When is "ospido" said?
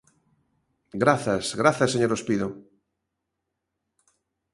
2.17-2.47